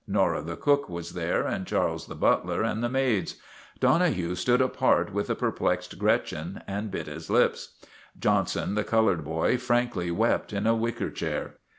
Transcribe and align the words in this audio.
Nora 0.07 0.41
the 0.41 0.55
cook 0.57 0.89
was 0.89 1.11
there, 1.11 1.43
and 1.45 1.67
Charles 1.67 2.07
the 2.07 2.15
butler, 2.15 2.63
and 2.63 2.83
the 2.83 2.89
maids. 2.89 3.35
Donohue 3.79 4.33
stood 4.33 4.59
apart 4.59 5.13
with 5.13 5.27
the 5.27 5.35
perplexed 5.35 5.99
Gretchen 5.99 6.63
and 6.65 6.89
bit 6.89 7.05
his 7.05 7.29
lips. 7.29 7.75
Johnson, 8.17 8.73
the 8.73 8.83
colored 8.83 9.23
boy, 9.23 9.59
frankly 9.59 10.09
wept 10.09 10.53
in 10.53 10.65
a 10.65 10.73
wicker 10.73 11.11
chair. 11.11 11.57